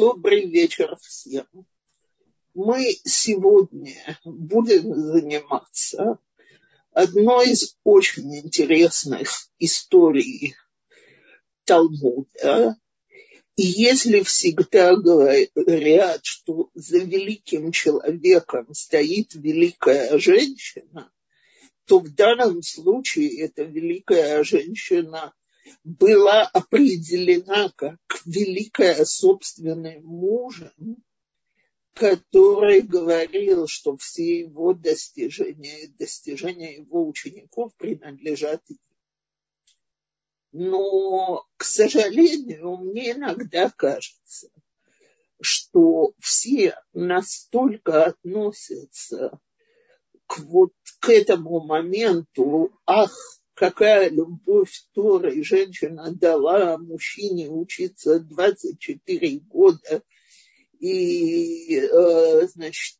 [0.00, 1.44] Добрый вечер всем.
[2.54, 6.18] Мы сегодня будем заниматься
[6.90, 10.54] одной из очень интересных историй
[11.66, 12.78] Талмуда.
[13.56, 21.12] И если всегда говорят, что за великим человеком стоит великая женщина,
[21.84, 25.34] то в данном случае эта великая женщина
[25.84, 31.02] была определена как великая собственным мужем,
[31.94, 38.78] который говорил, что все его достижения, достижения его учеников принадлежат им.
[40.52, 44.50] Но, к сожалению, мне иногда кажется,
[45.40, 49.38] что все настолько относятся
[50.26, 60.02] к вот к этому моменту, ах, какая любовь Торы женщина дала мужчине учиться 24 года.
[60.78, 62.96] И, э, значит,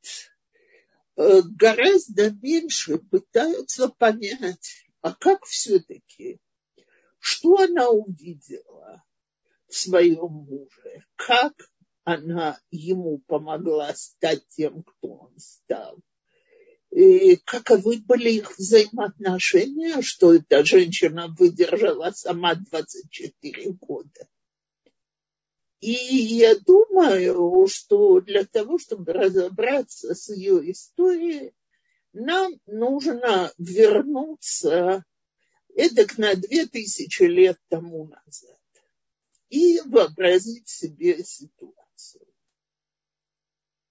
[1.16, 6.38] э, гораздо меньше пытаются понять, а как все-таки,
[7.18, 9.02] что она увидела
[9.66, 11.54] в своем муже, как
[12.04, 15.96] она ему помогла стать тем, кто он стал
[16.90, 24.28] и каковы были их взаимоотношения, что эта женщина выдержала сама 24 года.
[25.80, 31.54] И я думаю, что для того, чтобы разобраться с ее историей,
[32.12, 35.04] нам нужно вернуться
[35.74, 38.58] эдак на две тысячи лет тому назад
[39.48, 42.26] и вообразить себе ситуацию.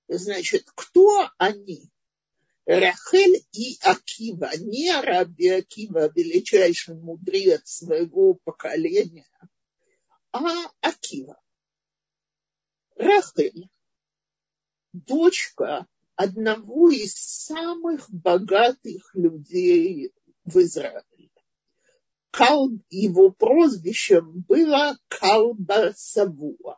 [0.08, 1.90] Значит, кто они?
[2.70, 9.28] Рахель и Акива, не Раби Акива, величайший мудрец своего поколения,
[10.32, 11.42] а Акива.
[12.96, 13.70] Рахель,
[14.94, 20.14] дочка одного из самых богатых людей
[20.46, 21.32] в Израиле.
[22.30, 26.78] Кал, его прозвищем было Калба Савуа.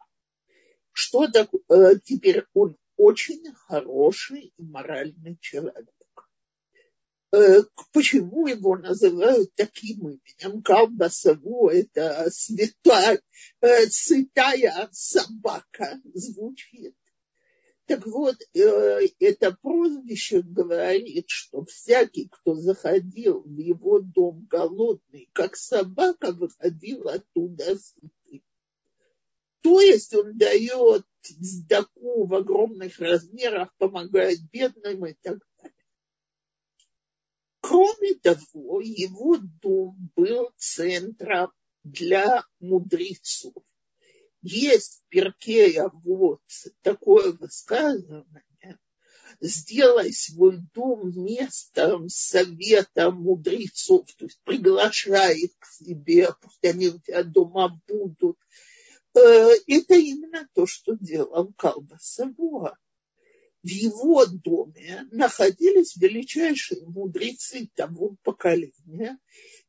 [0.94, 1.62] Что такое?
[1.68, 5.90] Э, теперь он очень хороший и моральный человек.
[7.34, 7.62] Э,
[7.94, 10.62] почему его называют таким именем?
[10.62, 13.20] Калбасаву– это святая,
[13.62, 16.96] э, святая собака звучит.
[17.88, 25.56] Так вот, э, это прозвище говорит, что всякий, кто заходил в его дом голодный, как
[25.56, 28.44] собака, выходил оттуда сытый.
[29.62, 35.76] То есть он дает сдаку в огромных размерах, помогает бедным и так далее.
[37.62, 41.52] Кроме того, его дом был центром
[41.84, 43.54] для мудрецов.
[44.42, 46.42] Есть в Перкея вот
[46.82, 48.80] такое высказывание,
[49.40, 57.00] сделай свой дом местом совета мудрецов, то есть приглашай их к себе, пусть они у
[57.00, 58.38] тебя дома будут,
[59.20, 62.78] это именно то, что делал Калба Савуа.
[63.64, 69.20] В его доме находились величайшие мудрецы того поколения,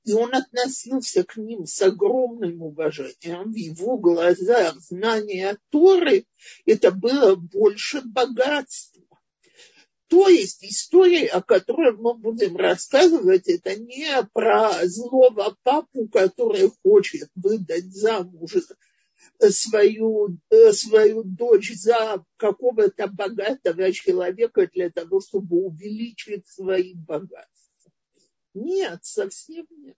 [0.04, 3.52] и он относился к ним с огромным уважением.
[3.52, 6.24] В его глазах знание Торы–
[6.64, 9.02] это было больше богатства.
[10.08, 17.30] То есть история, о которой мы будем рассказывать, это не про злого папу, который хочет
[17.34, 18.56] выдать замуж
[19.50, 27.92] свою, э, свою дочь за какого-то богатого человека для того, чтобы увеличить свои богатства.
[28.54, 29.96] Нет, совсем нет.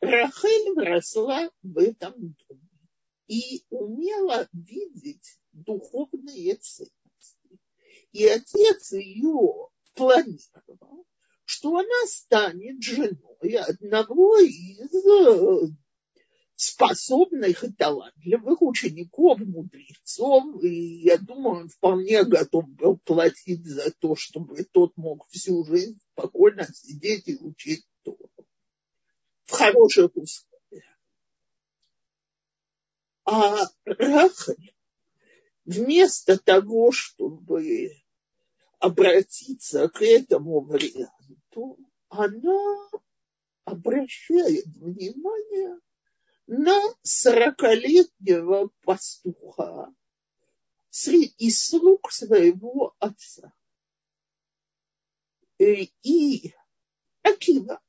[0.00, 2.14] Рахель росла в этом
[2.48, 2.70] доме
[3.26, 7.60] и умела видеть духовные ценности.
[8.12, 11.06] И отец ее планировал,
[11.44, 14.90] что она станет женой одного из
[16.60, 24.14] способных и талантливых учеников, мудрецов, и я думаю, он вполне готов был платить за то,
[24.14, 28.30] чтобы тот мог всю жизнь спокойно сидеть и учить Тору
[29.46, 31.00] в хороших условиях.
[33.24, 34.74] А Рахаль
[35.64, 37.90] вместо того, чтобы
[38.78, 41.78] обратиться к этому варианту,
[42.10, 42.90] она
[43.64, 45.80] обращает внимание
[46.52, 49.94] на сорокалетнего пастуха
[50.90, 53.52] из слуг своего отца.
[55.60, 56.52] Э, и
[57.22, 57.80] Акива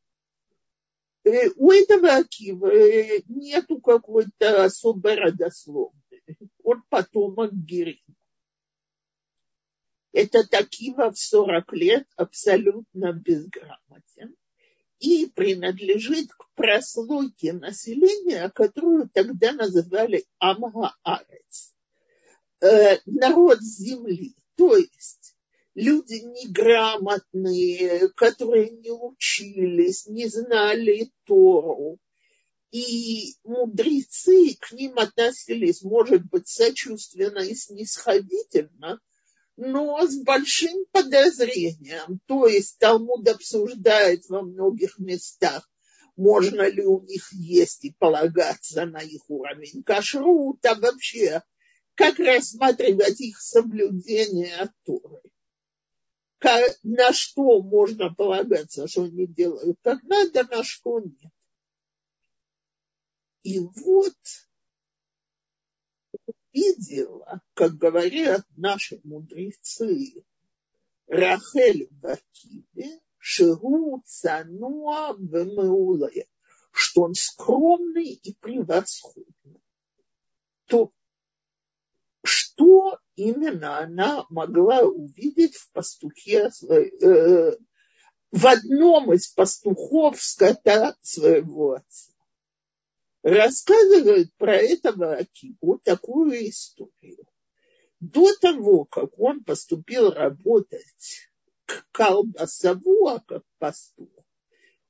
[1.24, 6.24] э, у этого Акива э, нету какой-то особой родословной.
[6.62, 8.16] Он потомок Гирина.
[10.12, 14.36] Этот Акива в 40 лет абсолютно безграмотен
[15.02, 21.74] и принадлежит к прослойке населения, которую тогда называли Амгаарец,
[22.62, 24.36] э, народ земли.
[24.56, 25.36] То есть
[25.74, 31.98] люди неграмотные, которые не учились, не знали Тору.
[32.70, 39.02] И мудрецы к ним относились, может быть, сочувственно и снисходительно,
[39.64, 42.20] но с большим подозрением.
[42.26, 45.70] То есть Талмуд обсуждает во многих местах,
[46.16, 51.44] можно ли у них есть и полагаться на их уровень кашрута, вообще,
[51.94, 55.22] как рассматривать их соблюдение Торы.
[56.40, 61.32] Как, на что можно полагаться, что они делают как надо, на что нет.
[63.44, 64.18] И вот
[66.54, 70.24] видела, как говорят наши мудрецы,
[71.08, 76.26] Рахель Бакибе, Шигу Цануа Вемеулая,
[76.72, 79.62] что он скромный и превосходный.
[80.66, 80.92] То
[82.24, 87.58] что именно она могла увидеть в пастухе, э,
[88.32, 92.11] в одном из пастухов скота своего отца?
[93.24, 97.26] Рассказывает про этого Акиву такую историю.
[98.00, 101.30] До того, как он поступил работать
[101.66, 104.10] к колбасову, а как пастух,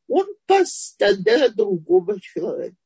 [0.08, 2.78] он пас стада другого человека.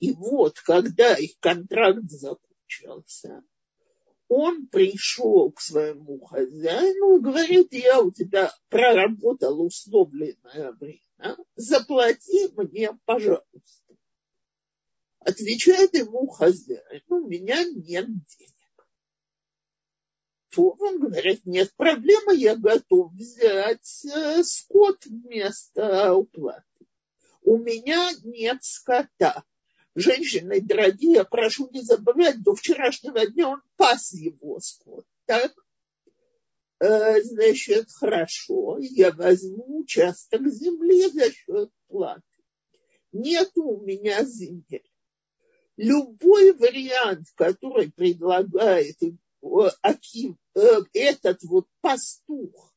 [0.00, 3.42] И вот, когда их контракт закончился,
[4.28, 11.36] он пришел к своему хозяину и говорит, я у тебя проработал условленное время а?
[11.54, 13.96] заплати мне, пожалуйста.
[15.20, 18.52] Отвечает ему хозяин, у меня нет денег.
[20.50, 26.64] То он говорит, нет проблемы, я готов взять э, скот вместо уплаты.
[27.42, 29.44] У меня нет скота.
[29.94, 35.06] Женщины дорогие, прошу не забывать, до вчерашнего дня он пас его скот.
[35.26, 35.52] Так?
[36.78, 42.22] Э, значит, хорошо, я возьму участок земли за счет платы.
[43.12, 44.90] Нету у меня земель.
[45.78, 49.12] Любой вариант, который предлагает э,
[50.54, 52.74] э, этот вот пастух,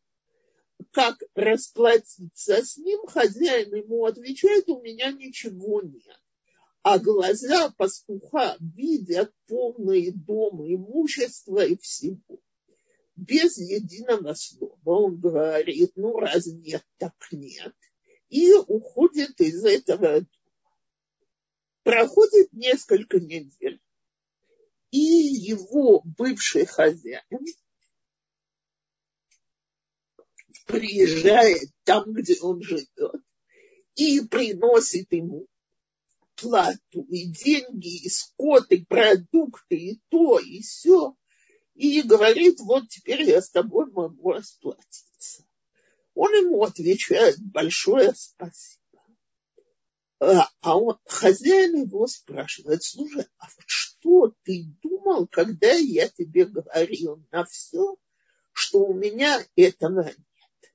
[0.91, 6.19] как расплатиться с ним, хозяин ему отвечает, у меня ничего нет.
[6.83, 12.39] А глаза пастуха видят полные дома, имущества и всего
[13.19, 14.79] без единого слова.
[14.85, 17.75] Он говорит, ну раз нет, так нет.
[18.29, 20.25] И уходит из этого.
[21.83, 23.81] Проходит несколько недель.
[24.91, 27.45] И его бывший хозяин
[30.65, 33.21] приезжает там, где он живет,
[33.95, 35.47] и приносит ему
[36.35, 41.15] плату, и деньги, и скот, и продукты, и то, и все
[41.79, 45.45] и говорит, вот теперь я с тобой могу расплатиться.
[46.13, 49.01] Он ему отвечает, большое спасибо.
[50.19, 57.23] А, а он, хозяин его спрашивает, слушай, а что ты думал, когда я тебе говорил
[57.31, 57.95] на все,
[58.51, 60.73] что у меня этого нет?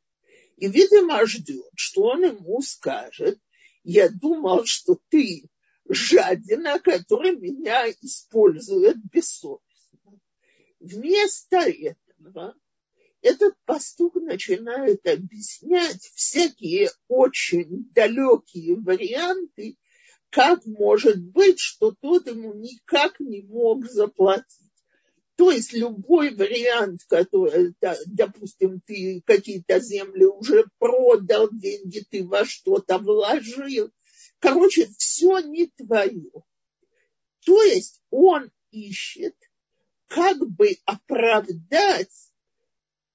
[0.57, 3.39] И, видимо, ждет, что он ему скажет,
[3.83, 5.51] я думал, что ты
[5.87, 9.61] жадина, который меня использует бессовестно.
[10.85, 12.55] Вместо этого
[13.23, 19.79] этот пастух начинает объяснять всякие очень далекие варианты,
[20.29, 24.61] как может быть, что тот ему никак не мог заплатить.
[25.37, 27.75] То есть любой вариант, который,
[28.05, 33.91] допустим, ты какие-то земли уже продал, деньги ты во что-то вложил.
[34.39, 36.31] Короче, все не твое.
[37.47, 39.35] То есть он ищет
[40.15, 42.31] как бы оправдать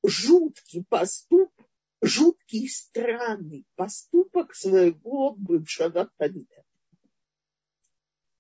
[0.03, 1.65] жуткий поступок,
[2.01, 6.65] жуткий странный поступок своего бывшего хозяина.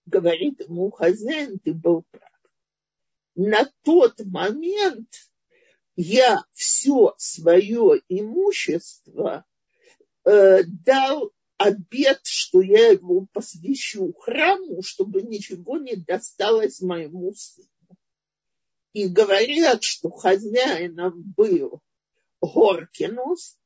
[0.05, 2.29] Говорит ему хозяин, ты был прав.
[3.35, 5.09] На тот момент
[5.95, 9.45] я все свое имущество
[10.25, 17.69] э, дал обед, что я его посвящу храму, чтобы ничего не досталось моему сыну
[18.93, 21.81] и говорят, что хозяином был
[22.41, 23.57] Горкинус,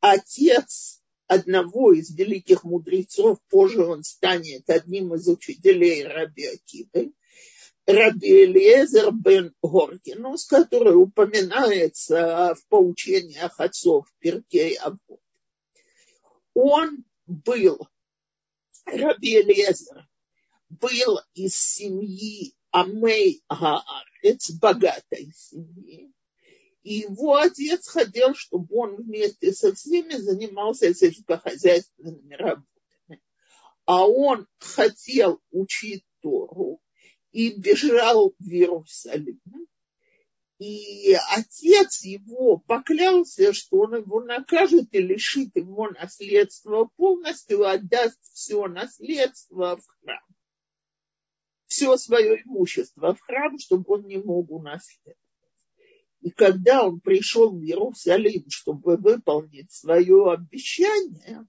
[0.00, 7.12] отец одного из великих мудрецов, позже он станет одним из учителей Раби Акивы,
[7.86, 15.20] Раби Элиезер бен Горгинус, который упоминается в поучениях отцов Перкей Авод.
[16.54, 17.88] Он был,
[18.84, 20.06] Раби Элиезер,
[20.68, 26.12] был из семьи Амей Гаарец, богатой семьи.
[26.82, 33.22] И его отец хотел, чтобы он вместе со всеми занимался сельскохозяйственными работами.
[33.84, 36.80] А он хотел учить Тору
[37.32, 39.40] и бежал в Иерусалим.
[40.58, 48.66] И отец его поклялся, что он его накажет и лишит его наследства полностью, отдаст все
[48.66, 50.27] наследство в храм.
[51.78, 55.16] Все свое имущество в храм, чтобы он не мог унаследовать.
[56.22, 61.46] И когда он пришел в Иерусалим, чтобы выполнить свое обещание,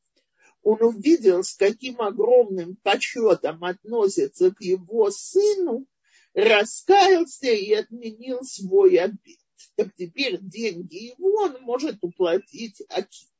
[0.62, 5.88] он увидел, с каким огромным почетом относится к его сыну,
[6.36, 9.40] раскаялся и отменил свой обед.
[9.78, 13.32] Так теперь деньги его он может уплатить Аките.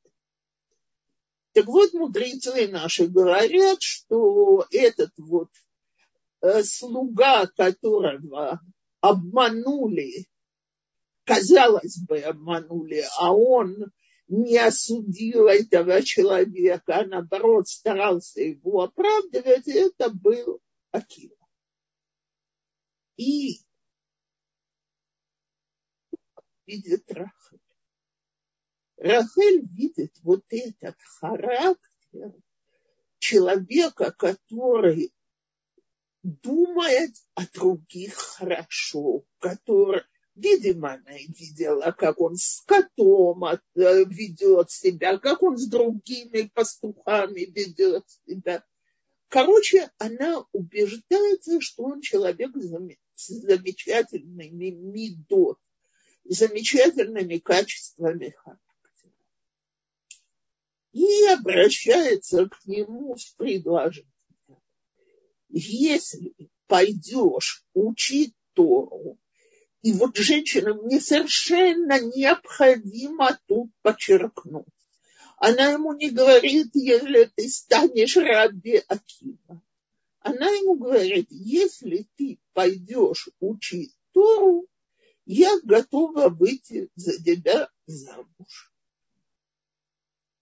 [1.52, 5.50] Так вот, мудрецы наши говорят, что этот вот
[6.62, 8.60] слуга, которого
[9.00, 10.26] обманули,
[11.24, 13.92] казалось бы, обманули, а он
[14.28, 20.60] не осудил этого человека, а наоборот старался его оправдывать, это был
[20.92, 21.36] Акива.
[23.16, 23.60] И
[26.66, 27.60] видит Рахель.
[28.96, 32.34] Рахель видит вот этот характер
[33.18, 35.12] человека, который
[36.22, 40.02] думает о других хорошо, который
[40.40, 47.40] Видимо, она видела, как он с котом э, ведет себя, как он с другими пастухами
[47.40, 48.64] ведет себя.
[49.28, 55.58] Короче, она убеждается, что он человек с замечательными мидот,
[56.24, 59.12] замечательными качествами характера.
[60.92, 64.10] И обращается к нему с предложением.
[65.50, 66.34] Если
[66.66, 69.18] пойдешь учить Тору,
[69.82, 74.66] и вот женщинам не совершенно необходимо тут подчеркнуть.
[75.38, 79.62] Она ему не говорит, если ты станешь раби Акива.
[80.20, 84.66] Она ему говорит, если ты пойдешь учить Тору,
[85.24, 88.72] я готова выйти за тебя замуж.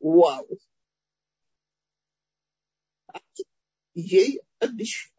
[0.01, 0.49] Вау.
[4.01, 5.13] Ей обещают.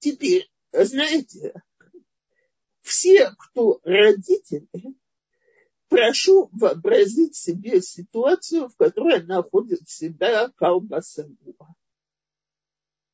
[0.00, 1.54] Теперь, знаете,
[2.82, 4.68] все, кто родители,
[5.88, 11.74] прошу вообразить себе ситуацию, в которой находит себя Калбасагуа.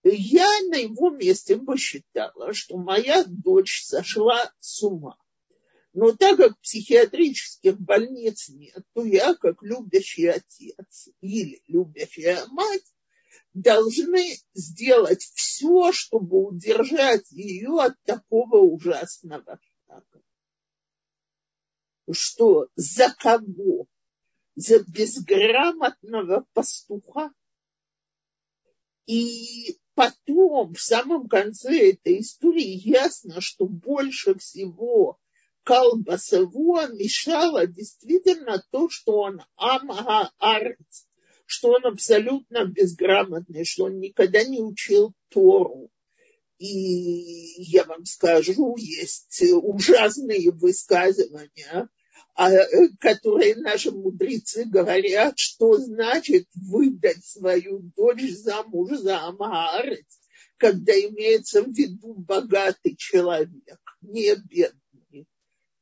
[0.02, 5.16] Я на его месте бы считала, что моя дочь сошла с ума.
[5.92, 12.92] Но так как психиатрических больниц нет, то я, как любящий отец или любящая мать,
[13.54, 20.22] должны сделать все, чтобы удержать ее от такого ужасного шага.
[22.10, 23.86] Что за кого?
[24.54, 27.32] За безграмотного пастуха?
[29.06, 35.18] И потом, в самом конце этой истории, ясно, что больше всего
[35.64, 41.06] Калбасову мешало действительно то, что он Амага Арец,
[41.52, 45.90] что он абсолютно безграмотный, что он никогда не учил Тору.
[46.56, 51.90] И я вам скажу, есть ужасные высказывания,
[52.34, 52.50] а,
[53.00, 60.06] которые наши мудрецы говорят, что значит выдать свою дочь замуж за Амаарец,
[60.56, 65.26] когда имеется в виду богатый человек, не бедный.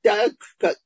[0.03, 0.79] Так как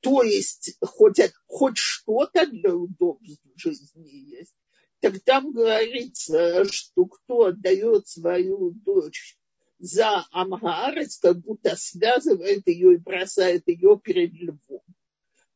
[0.00, 4.54] то есть хоть, хоть что-то для удобств жизни есть,
[5.00, 9.38] так там говорится, что кто отдает свою дочь
[9.78, 14.82] за Амгарец, как будто связывает ее и бросает ее перед львом.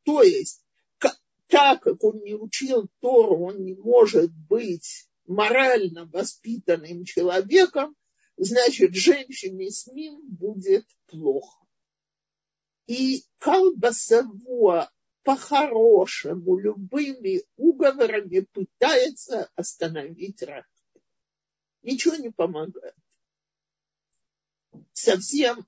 [0.05, 0.65] То есть,
[1.49, 7.95] так как он не учил Тору, он не может быть морально воспитанным человеком,
[8.37, 11.62] значит, женщине с ним будет плохо.
[12.87, 14.91] И Калбасавуа
[15.23, 20.67] по-хорошему любыми уговорами пытается остановить рак.
[21.83, 22.97] Ничего не помогает.
[24.93, 25.67] Совсем,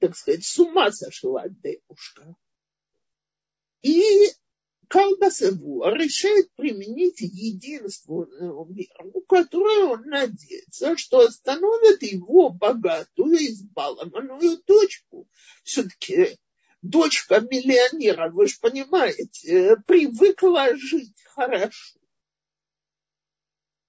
[0.00, 2.34] так сказать, с ума сошла девушка.
[3.82, 4.32] И
[4.94, 15.28] Калбасевуа решает применить единственную меру, которую он надеется, что остановит его богатую, избалованную дочку.
[15.64, 16.38] Все-таки
[16.80, 21.98] дочка миллионера, вы же понимаете, привыкла жить хорошо.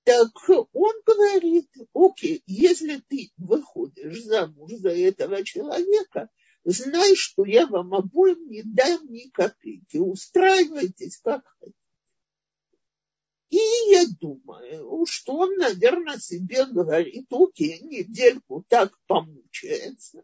[0.06, 6.30] Так он говорит, окей, если ты выходишь замуж за этого человека,
[6.66, 11.78] знай, что я вам обоим не дам ни копейки, устраивайтесь как хотите.
[13.50, 13.60] И
[13.92, 20.24] я думаю, что он, наверное, себе говорит, окей, недельку так помучается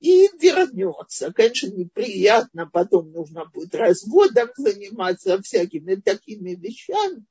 [0.00, 1.32] и вернется.
[1.32, 7.24] Конечно, неприятно, потом нужно будет разводом заниматься всякими такими вещами,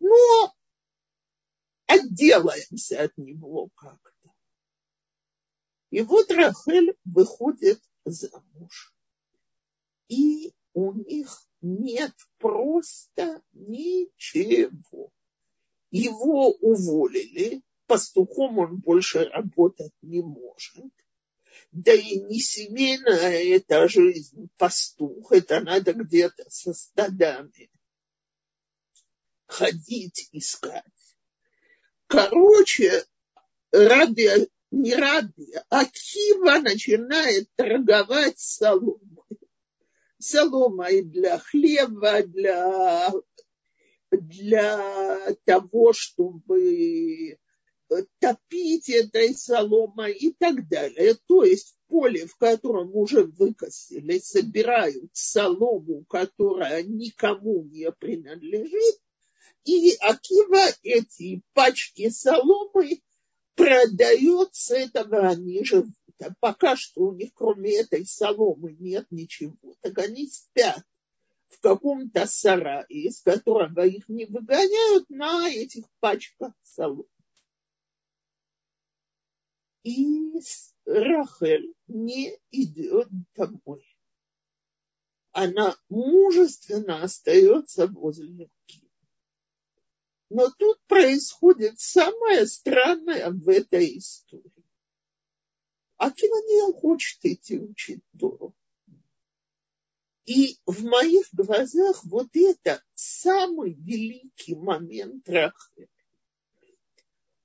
[0.00, 0.54] но
[1.86, 4.19] отделаемся от него как-то.
[5.90, 8.94] И вот Рахель выходит замуж.
[10.08, 15.12] И у них нет просто ничего.
[15.90, 20.92] Его уволили, пастухом он больше работать не может.
[21.72, 27.70] Да и не семейная эта жизнь, пастух, это надо где-то со стадами
[29.46, 30.84] ходить, искать.
[32.06, 33.04] Короче,
[33.72, 34.28] Раби,
[34.70, 38.98] не Раби, а Кива начинает торговать соломой.
[40.18, 43.10] Соломой для хлеба, для,
[44.10, 47.38] для того, чтобы
[48.20, 51.16] топить этой соломой и так далее.
[51.26, 59.00] То есть поле, в котором уже выкосили, собирают солому, которая никому не принадлежит,
[59.64, 63.00] и Акива эти пачки соломы
[63.60, 65.94] продает, с этого они живут.
[66.20, 69.56] А пока что у них кроме этой соломы нет ничего.
[69.80, 70.84] Так они спят
[71.48, 77.04] в каком-то сарае, из которого их не выгоняют на этих пачках соломы.
[79.82, 80.32] И
[80.84, 83.84] Рахель не идет домой.
[85.32, 88.89] Она мужественно остается возле Киева.
[90.30, 94.64] Но тут происходит самое странное в этой истории.
[95.96, 98.54] Акива не хочет идти учить Тору.
[100.26, 105.88] И в моих глазах вот это самый великий момент Рахеля.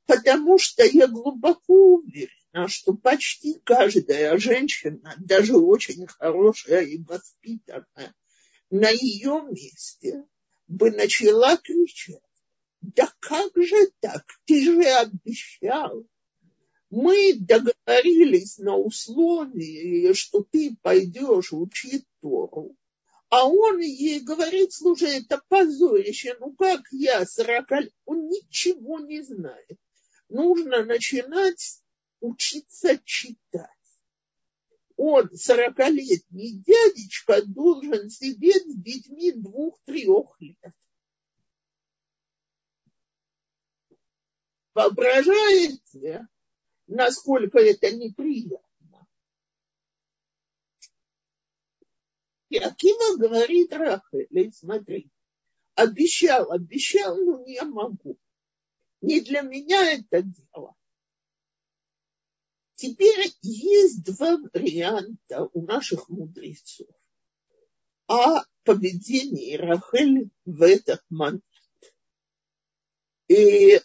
[0.06, 8.14] Потому что я глубоко уверена, что почти каждая женщина, даже очень хорошая и воспитанная,
[8.70, 10.24] на ее месте
[10.68, 12.22] бы начала кричать
[12.96, 14.24] да как же так?
[14.46, 16.06] Ты же обещал.
[16.90, 22.76] Мы договорились на условии, что ты пойдешь учить Тору.
[23.30, 29.22] А он ей говорит, слушай, это позорище, ну как я, 40 лет, он ничего не
[29.24, 29.78] знает.
[30.30, 31.82] Нужно начинать
[32.20, 33.70] учиться читать.
[34.96, 40.74] Он, сорокалетний дядечка, должен сидеть с детьми двух-трех лет.
[44.76, 46.28] Воображаете,
[46.88, 49.08] насколько это неприятно?
[52.50, 55.10] И Акима говорит Рахеле, смотри,
[55.76, 58.20] обещал, обещал, но не могу.
[59.00, 60.76] Не для меня это дело.
[62.76, 66.90] Теперь есть два варианта у наших мудрецов
[68.08, 71.44] о поведении Рахель в этот момент.
[73.30, 73.80] И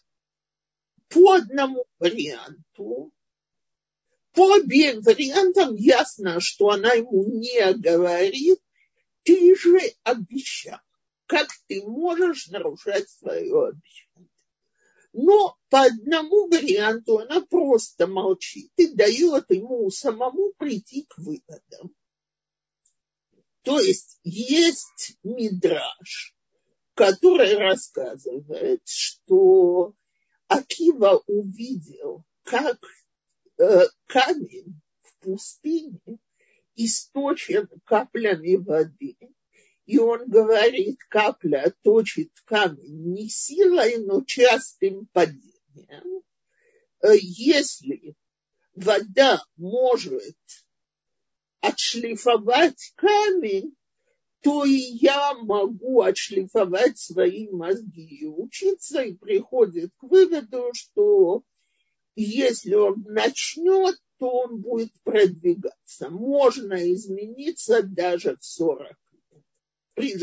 [1.10, 3.12] по одному варианту.
[4.32, 8.60] По обеим вариантам ясно, что она ему не говорит,
[9.24, 10.78] ты же обещал.
[11.26, 14.30] Как ты можешь нарушать свое обещание?
[15.12, 21.94] Но по одному варианту она просто молчит и дает ему самому прийти к выводам.
[23.62, 26.34] То есть есть мидраж,
[26.94, 29.94] который рассказывает, что
[30.50, 32.80] Акива увидел, как
[33.56, 36.18] э, камень в пустыне
[36.74, 39.16] источен каплями воды.
[39.86, 46.24] И он говорит, капля точит камень не силой, но частым падением.
[47.00, 48.16] Э, если
[48.74, 50.36] вода может
[51.60, 53.76] отшлифовать камень,
[54.42, 61.42] то и я могу отшлифовать свои мозги и учиться, и приходит к выводу, что
[62.16, 66.10] если он начнет, то он будет продвигаться.
[66.10, 69.44] Можно измениться даже в 40 лет.
[69.94, 70.14] при.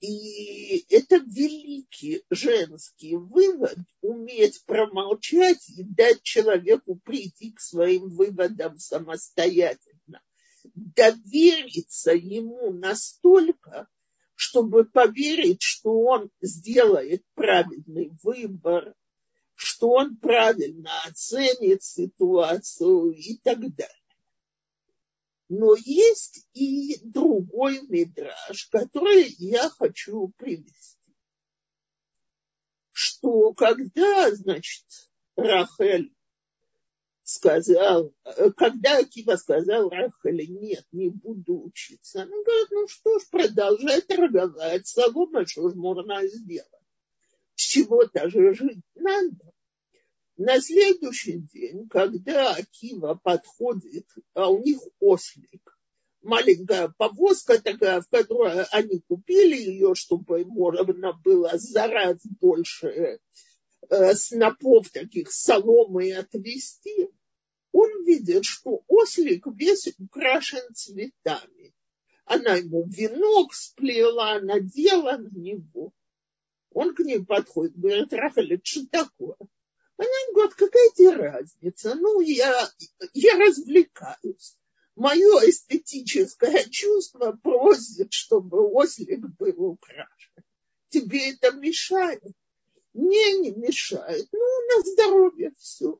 [0.00, 10.00] И это великий женский вывод уметь промолчать и дать человеку прийти к своим выводам самостоятельно.
[10.74, 13.88] Довериться ему настолько,
[14.34, 18.94] чтобы поверить, что он сделает правильный выбор,
[19.54, 23.96] что он правильно оценит ситуацию и так далее.
[25.48, 30.98] Но есть и другой мидраж, который я хочу привести.
[32.92, 34.86] Что когда, значит,
[35.36, 36.14] Рахель
[37.32, 38.12] сказал,
[38.56, 44.86] когда Акива сказал Рахеле, нет, не буду учиться, она говорит, ну что ж, продолжай торговать,
[44.86, 46.68] солома, что ж можно сделать.
[47.54, 49.52] С чего-то же жить надо.
[50.36, 55.78] На следующий день, когда Акива подходит, а у них ослик,
[56.22, 63.20] маленькая повозка такая, в которой они купили ее, чтобы можно было за раз больше
[63.90, 67.08] э, снопов таких соломы отвезти,
[67.72, 71.74] он видит, что ослик весь украшен цветами.
[72.24, 75.92] Она ему венок сплела, надела на него.
[76.70, 79.36] Он к ней подходит, говорит, Рафаэль, что такое?
[79.96, 81.94] Она говорит, какая тебе разница?
[81.94, 82.68] Ну, я,
[83.12, 84.56] я развлекаюсь.
[84.94, 90.44] Мое эстетическое чувство просит, чтобы ослик был украшен.
[90.88, 92.22] Тебе это мешает?
[92.94, 94.28] Не, не мешает.
[94.32, 95.98] Ну, на здоровье все.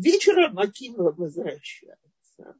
[0.00, 2.56] Вечером Акива возвращается.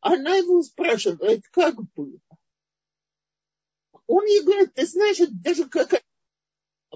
[0.00, 2.18] Она его спрашивает, как было.
[4.06, 6.02] Он ей говорит, ты знаешь, даже как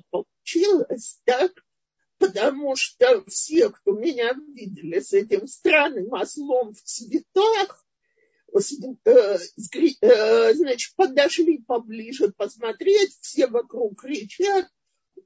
[0.08, 1.52] получилось так,
[2.16, 7.84] потому что все, кто меня видели с этим странным ослом в цветах,
[8.54, 9.38] э,
[10.00, 14.70] э, значит, подошли поближе посмотреть, все вокруг кричат,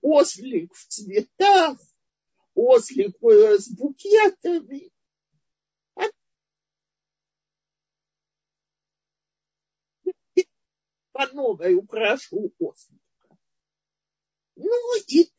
[0.01, 1.79] ослик в цветах,
[2.57, 4.91] ослик с букетами.
[11.13, 13.39] По новой украшу ослика.
[14.57, 15.31] Ну и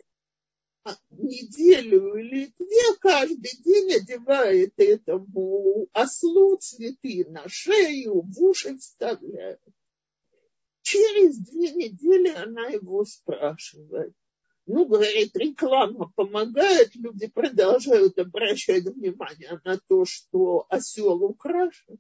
[1.12, 9.62] неделю или две каждый день одевает этому ослу цветы на шею, в уши вставляет.
[10.82, 14.14] Через две недели она его спрашивает.
[14.68, 21.98] Ну, говорит, реклама помогает, люди продолжают обращать внимание на то, что осел украшен.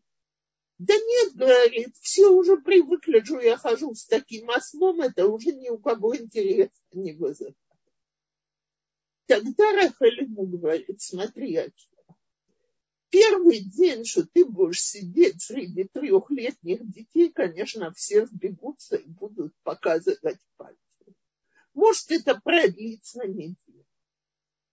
[0.77, 5.69] Да нет, говорит, все уже привыкли, что я хожу с таким ослом, это уже ни
[5.69, 7.55] у кого интереса не вызывает.
[9.27, 12.17] Тогда Рахаль ему говорит, смотри, Акива,
[13.09, 20.39] первый день, что ты будешь сидеть среди трехлетних детей, конечно, все сбегутся и будут показывать
[20.57, 20.86] пальцы.
[21.77, 23.85] Может, это продлится неделю.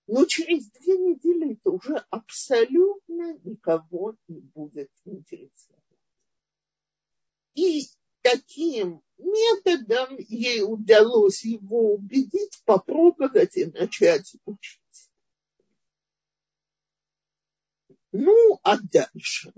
[0.06, 5.82] Но через две недели это уже абсолютно никого не будет интересовать.
[7.54, 7.90] И
[8.22, 14.80] таким методом ей удалось его убедить, попробовать и начать учить.
[18.12, 19.52] Ну, а дальше?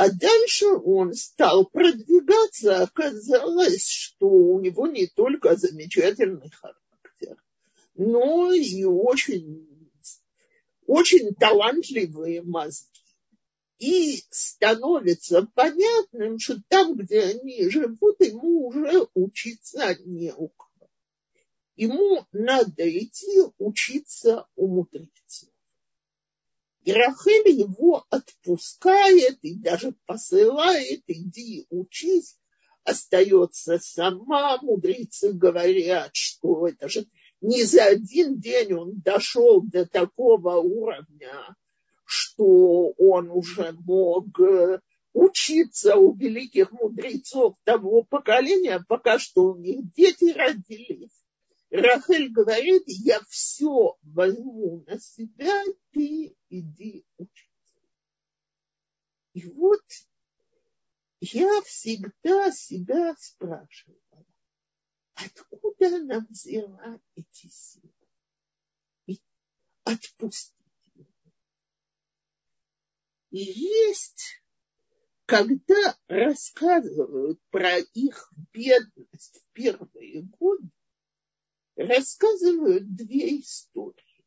[0.00, 7.36] А дальше он стал продвигаться, оказалось, что у него не только замечательный характер,
[7.96, 9.92] но и очень,
[10.86, 12.88] очень талантливые мозги
[13.76, 20.90] и становится понятным, что там, где они живут, ему уже учиться не у кого.
[21.76, 25.49] Ему надо идти учиться у мудрецов.
[26.82, 32.38] И Рахель его отпускает и даже посылает, иди учись,
[32.84, 34.58] остается сама.
[34.62, 37.06] Мудрецы говорят, что это же
[37.40, 41.54] не за один день он дошел до такого уровня,
[42.04, 44.80] что он уже мог э,
[45.12, 51.19] учиться у великих мудрецов того поколения, пока что у них дети родились.
[51.70, 57.48] Рахель говорит, я все возьму на себя, ты иди учиться.
[59.34, 59.84] И вот
[61.20, 64.26] я всегда себя спрашивала,
[65.14, 67.92] откуда она взяла эти силы?
[69.06, 69.20] И
[69.84, 70.54] отпустить
[73.30, 74.42] и есть,
[75.24, 79.89] когда рассказывают про их бедность в первые годы,
[81.86, 84.24] рассказывают две истории.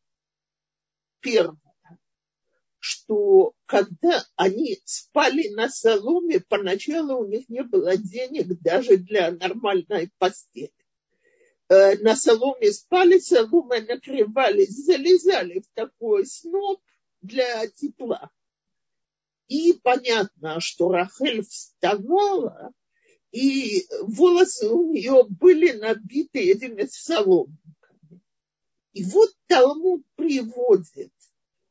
[1.19, 1.59] Первая,
[2.79, 10.11] что когда они спали на соломе, поначалу у них не было денег даже для нормальной
[10.17, 10.73] постели.
[11.69, 16.81] Э, на соломе спали, соломой накрывались, залезали в такой сноп
[17.21, 18.29] для тепла.
[19.47, 22.73] И понятно, что Рахель вставала,
[23.33, 28.21] и волосы у нее были набиты этими соломками.
[28.93, 31.11] И вот Талмуд приводит,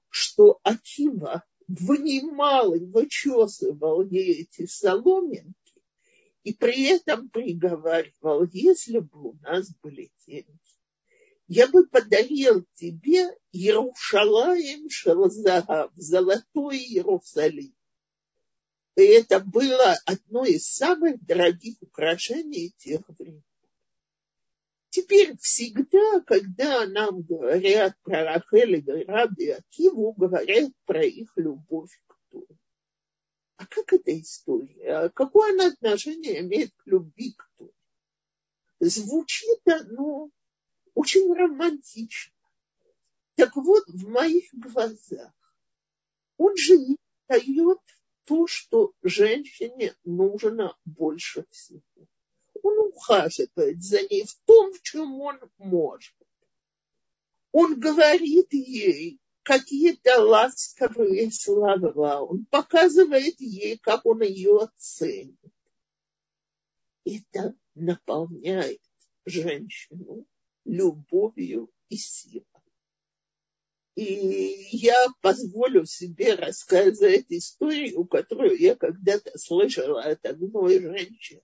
[0.09, 5.55] что Акива вынимал и вычесывал ей эти соломинки,
[6.42, 10.59] и при этом приговаривал, если бы у нас были деньги,
[11.46, 17.72] я бы подарил тебе Иерушалаем Шалзагав, золотой Иерусалим.
[18.95, 23.43] И это было одно из самых дорогих украшений тех времен.
[24.91, 32.19] Теперь всегда, когда нам говорят про Рахель и Раби Акиву, говорят про их любовь к
[32.31, 32.59] Торе.
[33.57, 35.09] А как эта история?
[35.15, 37.73] Какое она отношение имеет к любви к Торе?
[38.81, 40.31] Звучит оно
[40.95, 42.35] очень романтично.
[43.37, 45.33] Так вот, в моих глазах
[46.37, 47.81] он же не дает
[48.25, 51.83] то, что женщине нужно больше всего.
[52.63, 56.15] Он ухаживает за ней в том, в чем он может.
[57.51, 62.23] Он говорит ей какие-то ласковые слова.
[62.23, 65.39] Он показывает ей, как он ее ценит.
[67.05, 68.81] Это наполняет
[69.25, 70.27] женщину
[70.65, 72.47] любовью и силой.
[73.95, 81.43] И я позволю себе рассказать историю, которую я когда-то слышала от одной женщины.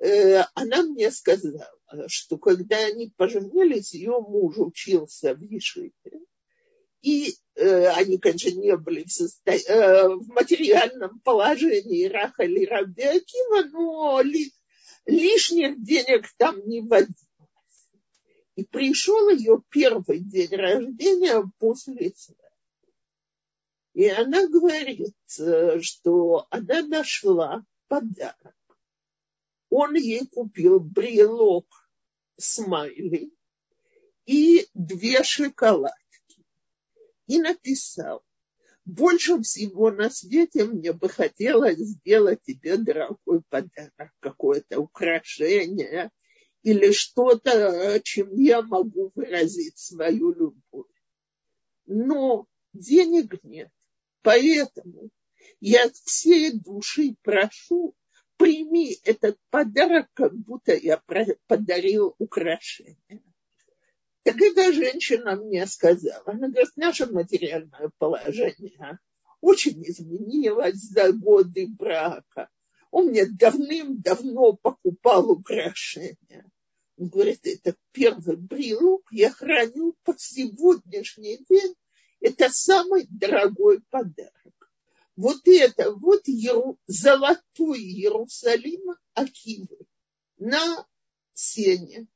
[0.00, 1.68] Э, она мне сказала,
[2.06, 5.92] что когда они поженились, ее муж учился в Ешиве,
[7.02, 9.52] и э, они, конечно, не были в, состо...
[9.52, 14.52] э, в материальном положении Рахали Рабиакива, но ли...
[15.06, 17.27] лишних денег там не водилось.
[18.58, 22.42] И пришел ее первый день рождения после свадьбы.
[23.94, 28.56] И она говорит, э, что она нашла подарок.
[29.70, 31.68] Он ей купил брелок
[32.36, 33.30] смайли
[34.26, 36.44] и две шоколадки.
[37.28, 38.24] И написал,
[38.84, 46.10] больше всего на свете мне бы хотелось сделать тебе дорогой подарок, какое-то украшение,
[46.62, 50.86] или что-то, чем я могу выразить свою любовь.
[51.86, 53.70] Но денег нет.
[54.22, 55.10] Поэтому
[55.60, 57.94] я от всей души прошу,
[58.36, 61.02] прими этот подарок, как будто я
[61.46, 63.22] подарил украшение.
[64.22, 68.98] Так эта женщина мне сказала, она говорит, наше материальное положение
[69.40, 72.48] очень изменилось за годы брака.
[72.90, 76.50] Он мне давным-давно покупал украшения.
[76.96, 81.74] Он говорит, это первый брелок, я храню по сегодняшний день.
[82.20, 84.32] Это самый дорогой подарок.
[85.16, 89.86] Вот это, вот Еру, золотой Иерусалим Акивы
[90.38, 90.86] на
[91.34, 92.08] сене.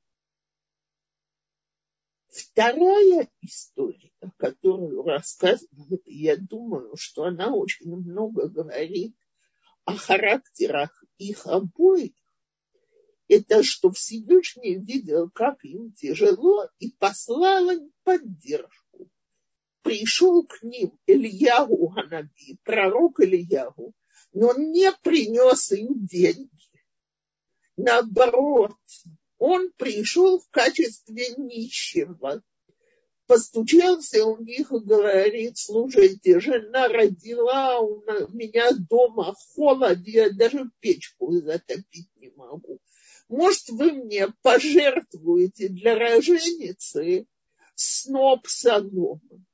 [2.29, 9.15] Вторая история, которую рассказывает, я думаю, что она очень много говорит
[9.85, 12.13] о характерах их обоих,
[13.29, 19.11] это что Всевышний видел, как им тяжело, и послал им поддержку.
[19.83, 23.95] Пришел к ним Ильягу Ханаби, пророк Ильягу,
[24.33, 26.51] но не принес им деньги.
[27.77, 28.77] Наоборот,
[29.39, 32.43] он пришел в качестве нищего,
[33.27, 41.33] постучался у них и говорит, слушайте, жена родила, у меня дома холод, я даже печку
[41.33, 42.81] затопить не могу.
[43.29, 47.27] Может, вы мне пожертвуете для роженицы
[47.75, 49.45] сноп соломы?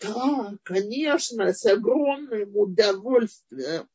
[0.00, 3.88] Да, конечно, с огромным удовольствием.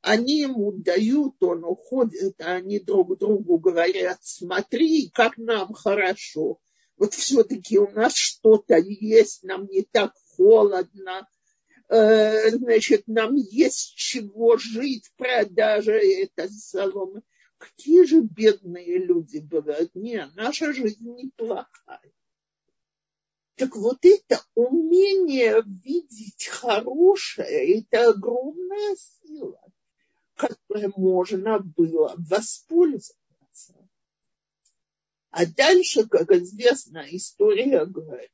[0.00, 6.58] Они ему дают, он уходит, а они друг другу говорят, смотри, как нам хорошо.
[7.02, 11.28] Вот все-таки у нас что-то есть, нам не так холодно,
[11.88, 17.22] э, значит, нам есть чего жить, продажа это соломы.
[17.58, 19.92] Какие же бедные люди бывают?
[19.96, 22.12] Не, наша жизнь неплохая.
[23.56, 29.60] Так вот это умение видеть хорошее, это огромная сила,
[30.36, 33.21] которой можно было воспользоваться.
[35.32, 38.30] А дальше, как известно, история говорит,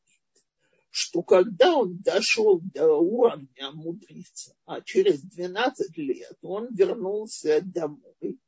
[0.90, 8.40] что когда он дошел до уровня мудреца, а через 12 лет он вернулся домой,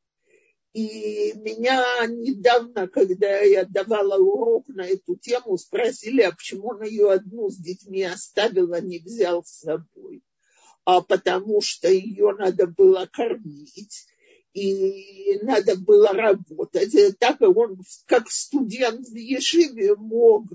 [0.72, 7.12] и меня недавно, когда я давала урок на эту тему, спросили, а почему он ее
[7.12, 10.24] одну с детьми оставил, а не взял с собой.
[10.84, 14.06] А потому что ее надо было кормить,
[14.52, 16.94] и надо было работать.
[17.18, 20.46] Так он, как студент в Ешиве, мог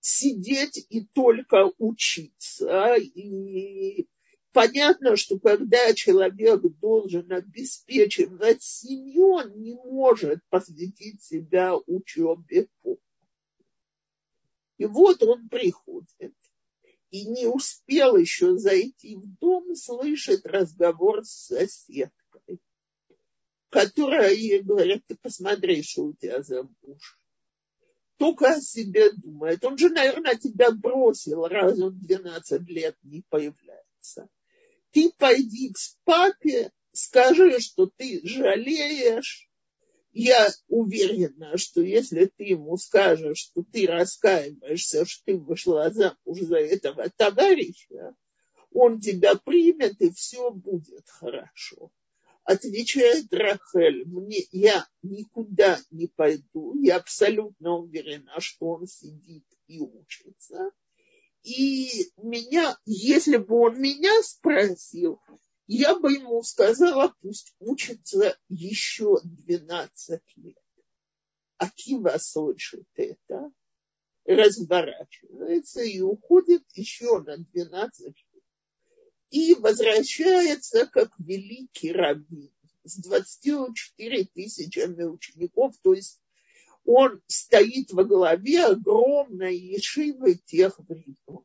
[0.00, 2.94] сидеть и только учиться.
[2.96, 4.06] И
[4.52, 12.68] понятно, что когда человек должен обеспечивать семью, он не может посвятить себя учебе.
[14.78, 16.34] И вот он приходит
[17.10, 22.12] и не успел еще зайти в дом, слышит разговор с соседкой,
[23.78, 27.18] которая ей говорит, ты посмотри, что у тебя за муж.
[28.16, 29.64] Только о себе думает.
[29.64, 34.28] Он же, наверное, тебя бросил, раз он 12 лет не появляется
[34.96, 39.50] ты пойди к папе, скажи, что ты жалеешь.
[40.12, 46.56] Я уверена, что если ты ему скажешь, что ты раскаиваешься, что ты вышла замуж за
[46.56, 48.14] этого товарища,
[48.72, 51.90] он тебя примет, и все будет хорошо.
[52.46, 60.70] Отвечает Рахель, мне, я никуда не пойду, я абсолютно уверена, что он сидит и учится.
[61.42, 65.20] И меня, если бы он меня спросил,
[65.66, 70.56] я бы ему сказала, пусть учится еще 12 лет.
[71.58, 73.50] Акива слышит это,
[74.24, 78.25] разворачивается и уходит еще на 12 лет.
[79.30, 82.52] И возвращается как великий рабин
[82.84, 86.20] с 24 тысячами учеников, то есть
[86.84, 91.44] он стоит во главе огромной ешивы тех времен.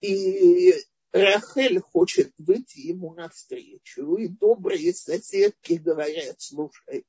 [0.00, 0.74] И
[1.12, 7.04] Рахель хочет выйти ему навстречу, и добрые соседки говорят, слушай,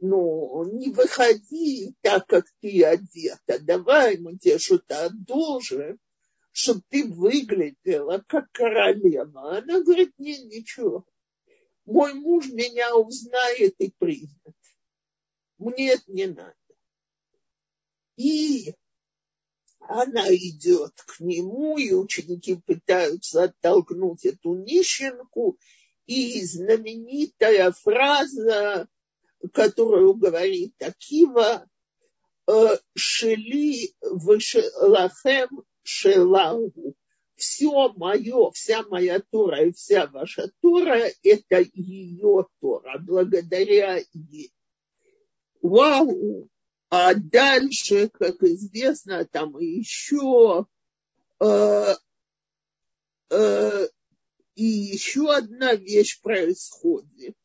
[0.00, 5.98] ну, не выходи так, как ты одета, давай мы тебе что-то одолжим,
[6.54, 9.58] чтобы ты выглядела как королева.
[9.58, 11.04] Она говорит, нет, ничего,
[11.84, 14.54] мой муж меня узнает и примет
[15.64, 16.54] мне это не надо.
[18.16, 18.74] И
[19.80, 25.58] она идет к нему, и ученики пытаются оттолкнуть эту нищенку,
[26.06, 28.88] и знаменитая фраза,
[29.52, 31.66] которую говорит Акива,
[32.46, 36.96] «Э, «Шели лахем шелаху».
[37.36, 44.52] Все мое, вся моя Тора и вся ваша Тора– это ее Тора, благодаря ей
[45.64, 46.48] вау,
[46.90, 50.66] а дальше, как известно, там еще
[51.40, 51.94] э,
[53.30, 53.88] э,
[54.54, 57.36] и еще одна вещь происходит.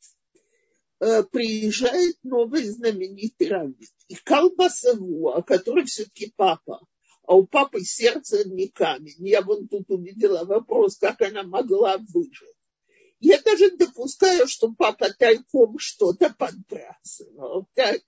[1.00, 3.88] Э, приезжает новый знаменитый раввин.
[4.10, 6.82] И Калбасавуа, который все-таки папа,
[7.30, 9.14] а у папы сердце не камень.
[9.20, 12.56] Я вон тут увидела вопрос, как она могла выжить.
[13.20, 17.68] Я даже допускаю, что папа тайком что-то подбрасывал.
[17.76, 18.02] Так?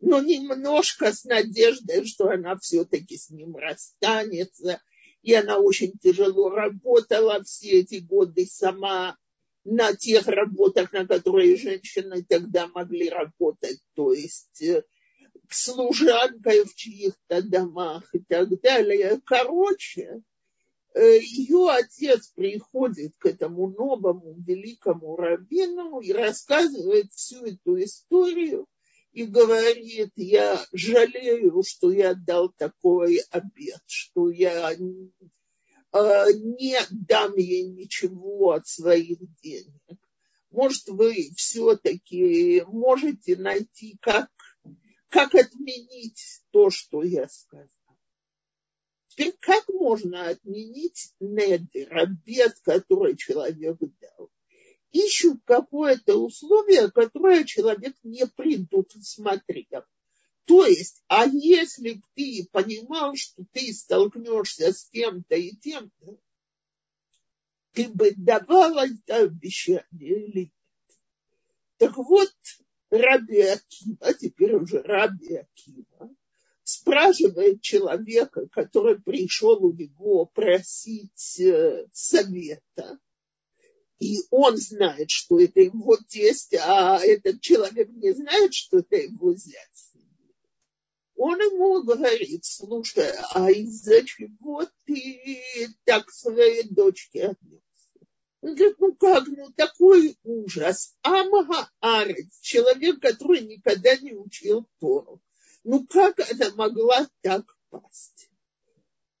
[0.00, 4.82] Но немножко с надеждой, что она все-таки с ним расстанется.
[5.22, 9.16] И она очень тяжело работала все эти годы сама
[9.62, 13.78] на тех работах, на которые женщины тогда могли работать.
[13.94, 14.82] То есть э,
[15.52, 19.20] служанкой в чьих-то домах и так далее.
[19.24, 20.22] Короче,
[20.96, 28.66] Э, ее отец приходит к этому новому великому раввину и рассказывает всю эту историю
[29.12, 34.76] и говорит, я жалею, что я дал такой обед, что я э,
[36.32, 40.00] не дам ей ничего от своих денег.
[40.50, 44.30] Может, вы все-таки можете найти, как,
[45.08, 47.70] как отменить то, что я сказал.
[49.08, 54.30] Теперь как можно отменить недер, обед, который человек дал?
[54.92, 59.84] Ищут какое-то условие, которое человек не предусмотрел.
[60.44, 66.18] То есть, а если ты понимал, что ты столкнешься с тем-то и тем-то,
[67.72, 70.52] ты бы давал это обещание или нет?
[71.78, 72.32] Так вот,
[72.90, 76.14] Раби Акива, теперь уже Раби Акива,
[76.62, 82.98] спрашивает человека, который пришел у него просить э, совета,
[83.98, 89.34] и он знает, что это его тесть, а этот человек не знает, что это его
[89.34, 89.92] зять.
[91.14, 97.65] он ему говорит, слушай, а из-за чего ты так своей дочке отнесся?
[98.48, 100.94] Ну как, ну такой ужас.
[101.02, 105.20] Амага Арец, человек, который никогда не учил Тору.
[105.64, 108.30] Ну как она могла так пасть?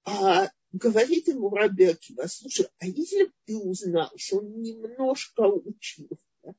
[0.04, 6.54] А говорит ему Раби Акива, слушай, а если бы ты узнал, что он немножко учился,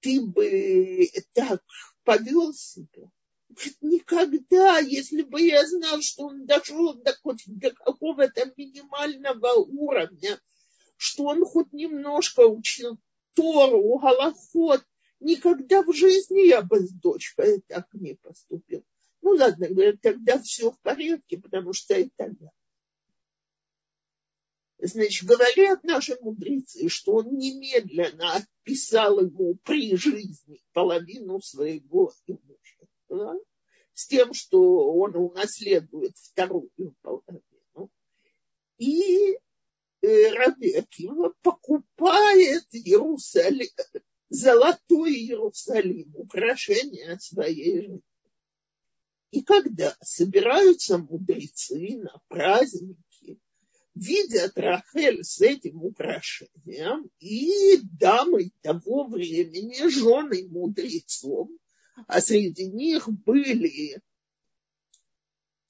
[0.00, 1.62] ты бы так
[2.02, 3.08] повел себя?
[3.80, 7.16] никогда, если бы я знал, что он дошел до,
[7.46, 10.40] до какого-то минимального уровня,
[10.96, 12.98] что он хоть немножко учил
[13.34, 14.84] Тору, Галахот,
[15.20, 18.84] никогда в жизни я бы с дочкой так не поступил.
[19.22, 22.50] Ну ладно, говорят, тогда все в порядке, потому что это я.
[24.78, 33.40] Значит, говорят наши мудрецы, что он немедленно отписал ему при жизни половину своего имущества
[33.94, 36.70] с тем, что он унаследует вторую
[37.00, 37.90] половину.
[38.76, 39.38] И
[40.04, 43.70] Раби Акива покупает Иерусалим,
[44.28, 48.02] золотой Иерусалим, украшение своей жизни.
[49.30, 53.40] И когда собираются мудрецы на праздники,
[53.94, 61.48] видят Рахель с этим украшением, и дамы того времени, жены мудрецов,
[62.06, 64.00] а среди них были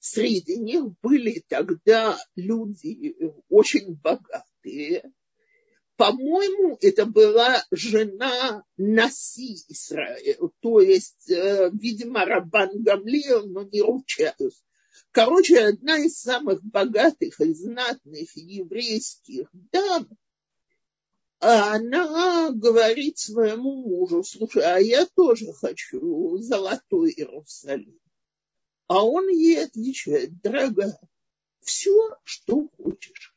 [0.05, 3.15] среди них были тогда люди
[3.49, 5.11] очень богатые,
[5.97, 14.61] по-моему, это была жена Наси Израиля, то есть, э, видимо, Рабан Гамлиел, но не ручаюсь.
[15.11, 20.09] Короче, одна из самых богатых и знатных еврейских дам,
[21.39, 27.97] она говорит своему мужу, слушай, а я тоже хочу золотой Иерусалим.
[28.87, 30.99] А он ей отвечает, дорогая,
[31.61, 33.35] все, что хочешь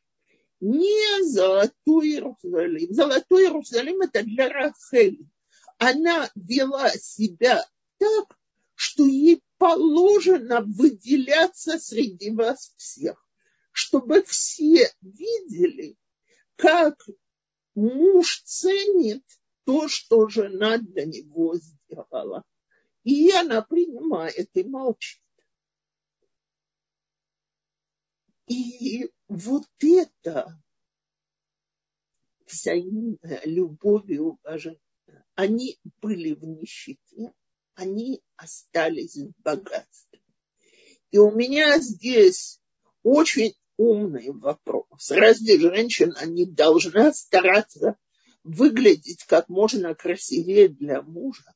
[0.59, 2.93] не Золотой Иерусалим.
[2.93, 5.27] Золотой Иерусалим это для Рахели.
[5.77, 7.65] Она вела себя
[7.97, 8.37] так,
[8.75, 13.25] что ей положено выделяться среди вас всех,
[13.71, 15.97] чтобы все видели,
[16.55, 17.05] как
[17.75, 19.23] муж ценит
[19.65, 22.43] то, что жена для него сделала.
[23.03, 25.21] И она принимает и молчит.
[28.49, 30.59] И вот это
[32.47, 34.81] взаимная любовь и уважение,
[35.35, 37.31] они были в нищете,
[37.75, 40.19] они остались в богатстве.
[41.11, 42.59] И у меня здесь
[43.03, 45.11] очень умный вопрос.
[45.11, 47.97] Разве женщина не должна стараться
[48.43, 51.53] выглядеть как можно красивее для мужа?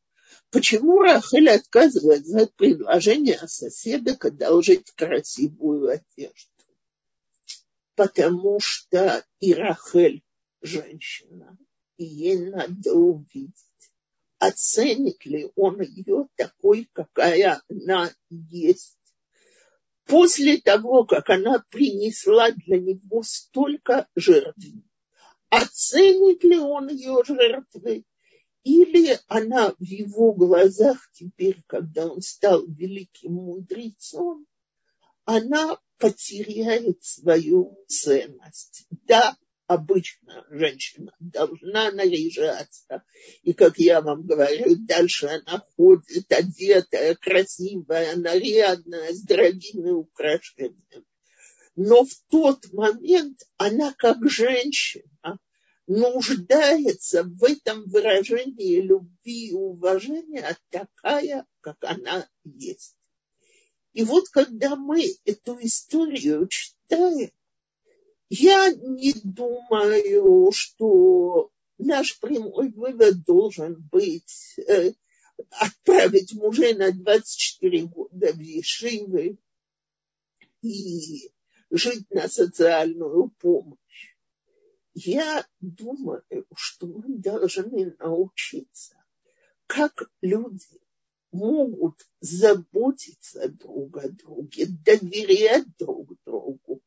[0.52, 6.53] Почему Рахель отказывается от предложения соседа одолжить красивую одежду?
[7.96, 10.24] Потому что и Рахель
[10.62, 11.58] женщина,
[11.98, 13.54] и ей надо увидеть,
[14.39, 18.98] оценит ли он ее такой, какая она есть.
[20.06, 24.66] После того, как она принесла для него столько жертв,
[25.50, 28.04] оценит ли он ее жертвы,
[28.64, 34.46] или она в его глазах теперь, когда он стал великим мудрецом,
[35.26, 38.86] она потеряет свою ценность.
[39.08, 39.38] Да,
[39.68, 43.04] обычно женщина должна наряжаться.
[43.41, 51.06] И, как я вам говорю, дальше она ходит одетая, красивая, нарядная, с дорогими украшениями.
[51.78, 55.39] Но в тот момент она, как женщина,
[55.88, 62.97] нуждается в этом выражении любви и уважения такая, как она есть.
[63.94, 67.32] И вот когда мы эту историю читаем,
[68.30, 74.94] я не думаю, что наш прямой вывод должен быть э,
[75.52, 79.38] отправить мужей на 24 года в Ешивы
[80.64, 81.32] и
[81.70, 83.78] жить на социальную помощь.
[84.96, 86.24] Я думаю,
[86.56, 88.96] что мы должны научиться,
[89.68, 90.83] как люди
[91.34, 96.82] могут заботиться друг о друге, доверять друг другу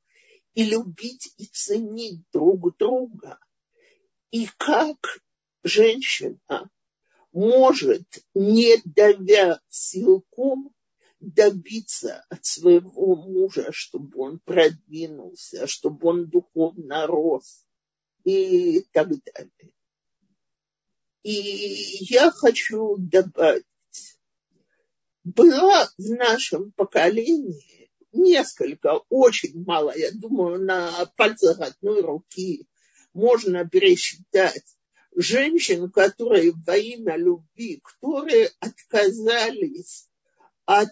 [0.55, 3.39] и любить и ценить друг друга.
[4.31, 5.21] И как
[5.63, 6.71] женщина
[7.33, 10.73] может, не давя силком,
[11.21, 17.67] добиться от своего мужа, чтобы он продвинулся, чтобы он духовно рос
[18.25, 19.73] и так далее.
[21.23, 23.67] И я хочу добавить,
[25.27, 32.69] была в нашем поколении несколько, очень мало, я думаю, на пальцах одной руки
[33.13, 34.65] можно пересчитать
[35.17, 40.09] женщин, которые во имя любви, которые отказались
[40.65, 40.91] от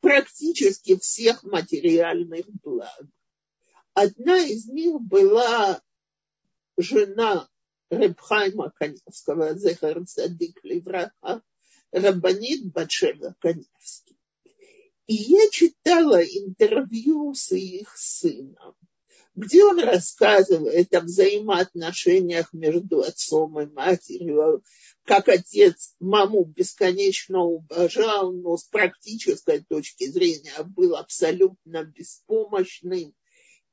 [0.00, 3.02] практически всех материальных благ.
[3.94, 5.82] Одна из них была
[6.76, 7.48] жена
[7.90, 10.00] Ребхайма Каневского, Зехар
[10.62, 11.42] Левраха,
[11.92, 14.16] Рабанит Батшева Каневский.
[15.06, 18.74] И я читала интервью с их сыном,
[19.34, 24.62] где он рассказывает о взаимоотношениях между отцом и матерью,
[25.04, 33.14] как отец маму бесконечно уважал, но с практической точки зрения был абсолютно беспомощным.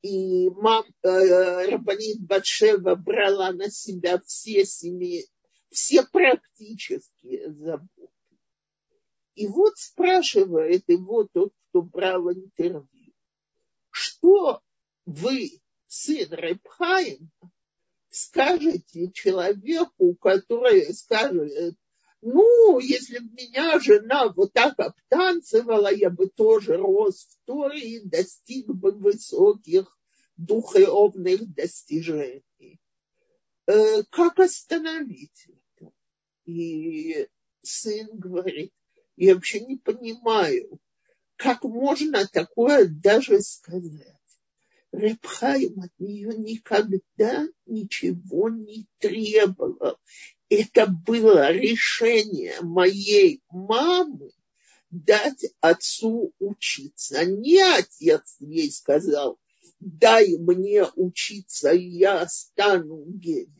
[0.02, 5.26] И мам, э, Рабанит Батшева брала на себя все семьи,
[5.70, 8.08] все практические заботы.
[9.34, 13.14] И вот спрашивает его тот, кто брал интервью,
[13.90, 14.60] что
[15.06, 17.30] вы, сын Репхаима,
[18.10, 21.76] скажете человеку, который скажет,
[22.22, 28.04] ну, если бы меня жена вот так обтанцевала, я бы тоже рос в Торе и
[28.04, 29.96] достиг бы высоких
[30.36, 32.80] духовных достижений.
[33.66, 35.48] Э, как остановить?
[36.44, 37.28] И
[37.62, 38.72] сын говорит,
[39.16, 40.78] я вообще не понимаю,
[41.36, 44.16] как можно такое даже сказать.
[44.92, 49.98] Репхаим от нее никогда ничего не требовал.
[50.48, 54.32] Это было решение моей мамы
[54.90, 57.24] дать отцу учиться.
[57.24, 59.38] Не отец ей сказал,
[59.78, 63.59] дай мне учиться, и я стану гением.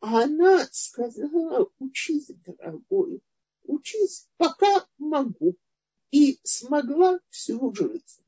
[0.00, 3.22] А она сказала, учись, дорогой,
[3.64, 5.56] учись, пока могу.
[6.10, 8.24] И смогла всю жизнь.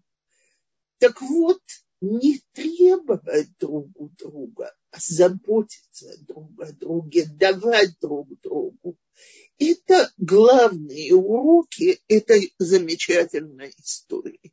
[0.99, 1.61] Так вот,
[2.01, 8.99] не требовать друг у друга, а заботиться друг о друге, давать друг другу.
[9.59, 14.53] Это главные уроки этой замечательной истории.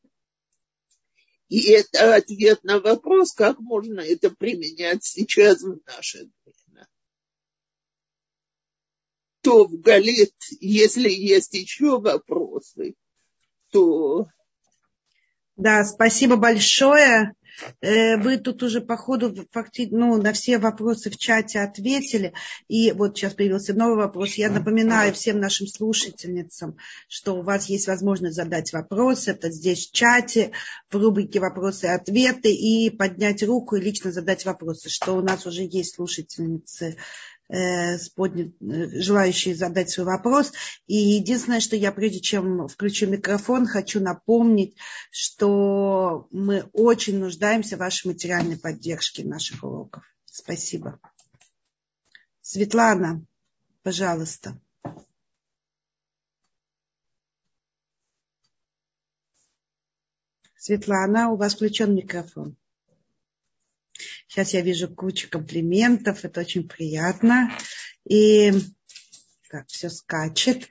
[1.49, 6.58] И это ответ на вопрос, как можно это применять сейчас в наше время.
[9.41, 12.95] То в Галит, если есть еще вопросы,
[13.71, 14.27] то
[15.59, 17.33] да, спасибо большое.
[17.81, 19.35] Э, вы тут уже по ходу
[19.91, 22.33] ну, на все вопросы в чате ответили.
[22.69, 24.35] И вот сейчас появился новый вопрос.
[24.35, 26.77] Я напоминаю всем нашим слушательницам,
[27.09, 29.31] что у вас есть возможность задать вопросы.
[29.31, 30.51] Это здесь в чате,
[30.89, 35.45] в рубрике «Вопросы и ответы» и поднять руку и лично задать вопросы, что у нас
[35.45, 36.95] уже есть слушательницы
[37.49, 40.53] Э, поднят, э, желающие задать свой вопрос.
[40.85, 44.77] И единственное, что я, прежде чем включу микрофон, хочу напомнить,
[45.09, 50.03] что мы очень нуждаемся в вашей материальной поддержке наших уроков.
[50.25, 50.99] Спасибо.
[52.41, 53.25] Светлана,
[53.81, 54.61] пожалуйста.
[60.55, 62.55] Светлана, у вас включен микрофон.
[64.29, 67.51] Сейчас я вижу кучу комплиментов, это очень приятно.
[68.07, 68.51] И
[69.49, 70.67] так, все скачет.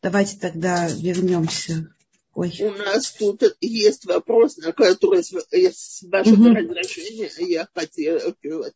[0.00, 1.92] Давайте тогда вернемся.
[2.32, 2.56] Ой.
[2.60, 6.54] У нас тут есть вопрос, на который, с вашего угу.
[6.54, 8.74] разрешения, я хотела ответить.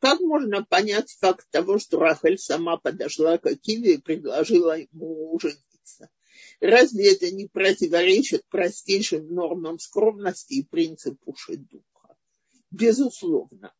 [0.00, 6.10] Как можно понять факт того, что Рахель сама подошла к Акиве и предложила ему жениться?
[6.60, 11.82] Разве это не противоречит простейшим нормам скромности и принципу шеду?
[12.74, 13.72] Безусловно.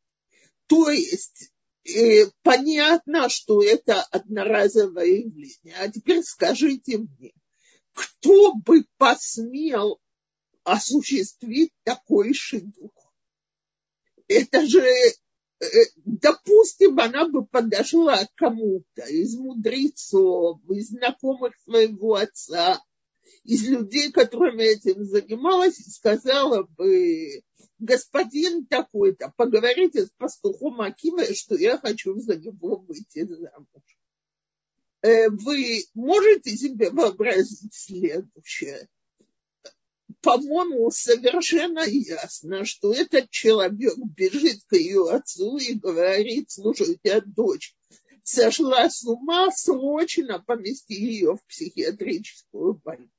[0.67, 1.53] То есть
[1.85, 5.77] э, понятно, что это одноразовое явление.
[5.79, 7.33] А теперь скажите мне,
[7.93, 10.01] кто бы посмел
[10.63, 12.93] осуществить такой шедух?
[14.27, 15.67] Это же, э,
[16.05, 22.83] допустим, она бы подошла кому-то из мудрецов, из знакомых своего отца,
[23.43, 27.43] из людей, которыми этим занималась, и сказала бы,
[27.79, 33.83] господин такой-то, поговорите с пастухом Акивой, что я хочу за него выйти замуж.
[35.03, 38.89] Э, вы можете себе вообразить следующее?
[40.23, 47.75] По-моему, совершенно ясно, что этот человек бежит к ее отцу и говорит, слушайте, дочь
[48.23, 53.13] сошла с ума, срочно помести ее в психиатрическую больницу.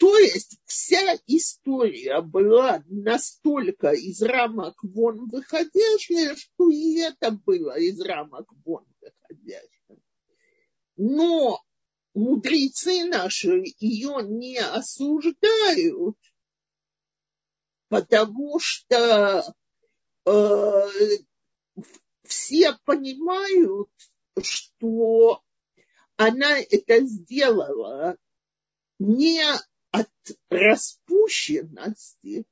[0.00, 8.00] То есть вся история была настолько из рамок вон выходящая, что и это было из
[8.00, 9.98] рамок вон выходящее.
[10.96, 11.62] Но
[12.14, 16.16] мудрецы наши ее не осуждают,
[17.88, 19.54] потому что
[20.24, 20.88] э,
[22.22, 23.90] все понимают,
[24.40, 25.42] что
[26.16, 28.16] она это сделала
[28.98, 29.42] не
[29.90, 30.08] от
[30.48, 32.44] распущенности,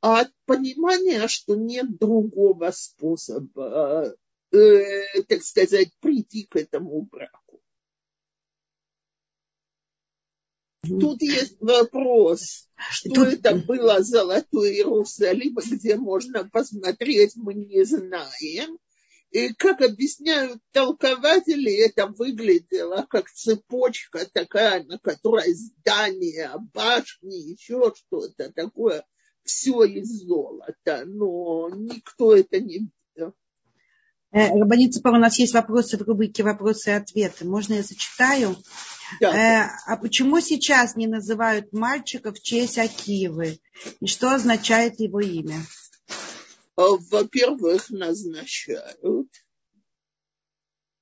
[0.00, 4.14] а от понимания, что нет другого способа,
[4.52, 7.60] э, так сказать, прийти к этому браку.
[10.88, 13.28] Тут есть вопрос, что Тут...
[13.28, 18.78] это было Золотой Иерусалим, где можно посмотреть, мы не знаем.
[19.30, 28.52] И как объясняют толкователи, это выглядело как цепочка такая, на которой здание, башни, еще что-то
[28.52, 29.04] такое,
[29.42, 33.34] все из золота, но никто это не видел.
[34.32, 37.44] Э, Рабаница, у нас есть вопросы в рубрике «Вопросы и ответы».
[37.46, 38.56] Можно я зачитаю?
[39.20, 39.34] Да.
[39.34, 43.60] Э, а почему сейчас не называют мальчика в честь Акивы?
[44.00, 45.60] И что означает его имя?
[46.76, 49.28] А, во-первых, назначают.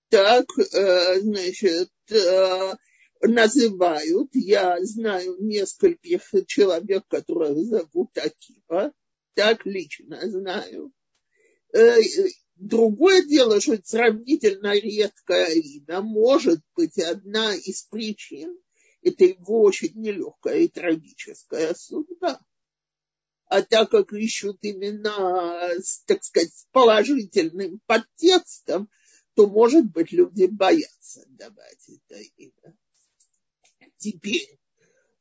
[0.08, 2.74] Так, э, значит, э,
[3.22, 4.28] называют.
[4.34, 8.92] Я знаю нескольких человек, которых зовут Акива.
[9.34, 10.92] Так лично знаю.
[11.72, 11.98] Э,
[12.54, 16.02] другое дело, что это сравнительно редкое имя.
[16.02, 18.56] Может быть, одна из причин–
[19.02, 22.40] это его очень нелегкая и трагическая судьба
[23.54, 25.70] а так как ищут именно,
[26.06, 28.90] так сказать, с положительным подтекстом,
[29.34, 32.76] то, может быть, люди боятся давать это имя.
[33.96, 34.58] Теперь,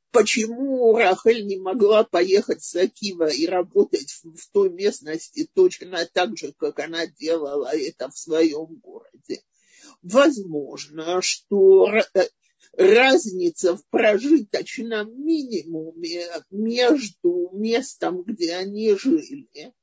[0.09, 6.53] почему Рахель не могла поехать с Акива и работать в, той местности точно так же,
[6.53, 9.43] как она делала это в своем городе?
[10.01, 11.85] Возможно, что
[12.73, 19.73] разница в прожиточном минимуме между местом, где они жили,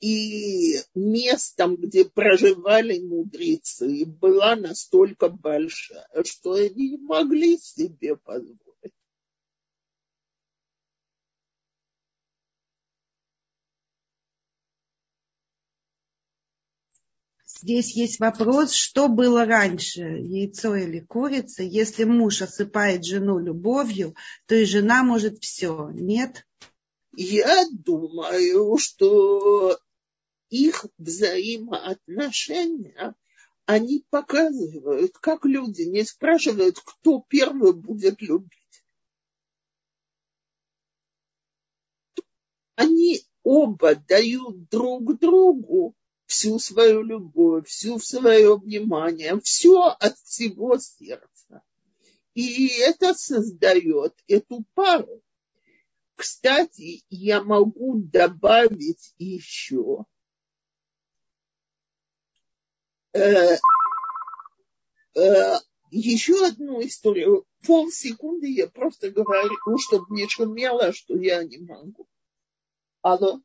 [0.00, 8.65] и местом, где проживали мудрецы, была настолько большая, что они не могли себе позволить
[17.62, 21.62] Здесь есть вопрос, что было раньше, яйцо или курица.
[21.62, 24.14] Если муж осыпает жену любовью,
[24.46, 25.88] то и жена может все.
[25.90, 26.46] Нет?
[27.16, 29.78] Я думаю, что
[30.50, 33.14] их взаимоотношения,
[33.64, 38.84] они показывают, как люди не спрашивают, кто первый будет любить.
[42.74, 45.94] Они оба дают друг другу
[46.26, 51.62] всю свою любовь, всю свое внимание, все от всего сердца.
[52.34, 55.22] И это создает эту пару.
[56.16, 60.04] Кстати, я могу добавить еще
[63.12, 63.56] э,
[65.14, 65.54] э,
[65.90, 67.46] еще одну историю.
[67.66, 72.06] Полсекунды я просто говорю, чтобы не шумело, что я не могу.
[73.02, 73.40] Алло?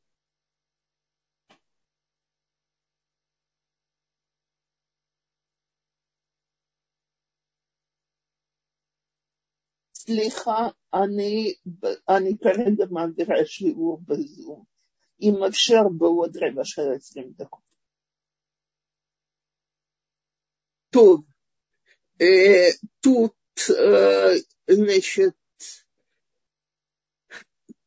[10.11, 11.55] סליחה, אני,
[12.09, 14.65] אני כרגע מעבירה שיעור בזום.
[15.23, 17.67] אם אפשר בעוד רבע של עשרים דקות.
[20.91, 21.25] טוב,
[23.01, 23.37] тут,
[24.71, 25.35] значит,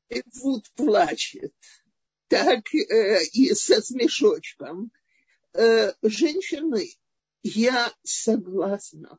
[0.10, 1.54] Вуд плачет,
[2.28, 4.92] так и со смешочком.
[6.04, 6.92] Женщины,
[7.44, 9.18] я согласна.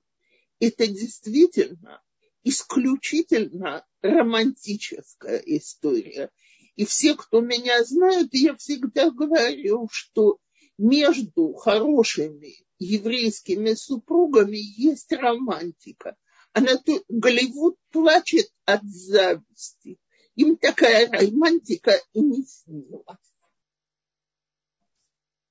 [0.61, 2.03] Это действительно
[2.46, 6.30] исключительно романтическая история.
[6.76, 10.38] И все, кто меня знают, я всегда говорю, что
[10.78, 16.16] между хорошими еврейскими супругами есть романтика.
[16.54, 16.74] Она
[17.10, 19.98] Голливуд плачет от зависти.
[20.36, 23.18] Им такая романтика и не снилась.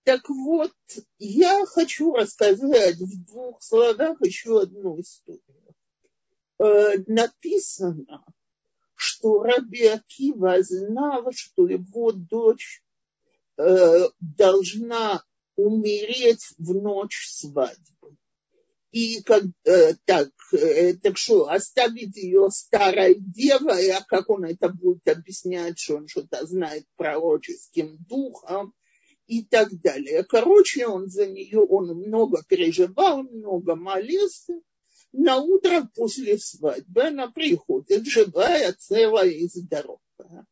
[0.05, 0.75] Так вот,
[1.19, 5.64] я хочу рассказать в двух словах еще одну историю.
[6.59, 8.25] Э, написано,
[8.95, 12.83] что Раби Акива знал, что его дочь
[13.59, 15.23] э, должна
[15.57, 18.17] умереть в ночь свадьбы.
[18.93, 24.69] И как, э, так, э, так что оставить ее старой девой, а как он это
[24.69, 28.73] будет объяснять, что он что-то знает пророческим духом
[29.27, 30.23] и так далее.
[30.23, 34.61] Короче, он за нее, он много переживал, много молился,
[35.17, 40.45] На утро после свадьбы она приходит живая, целая и здоровая.